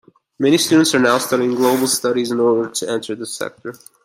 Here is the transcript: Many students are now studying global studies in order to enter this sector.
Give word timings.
Many 0.39 0.57
students 0.57 0.95
are 0.95 0.99
now 0.99 1.19
studying 1.19 1.53
global 1.53 1.85
studies 1.85 2.31
in 2.31 2.39
order 2.39 2.71
to 2.71 2.89
enter 2.89 3.13
this 3.13 3.37
sector. 3.37 3.75